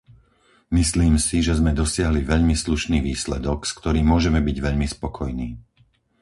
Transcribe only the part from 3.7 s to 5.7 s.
ktorým môžeme byť veľmi spokojní.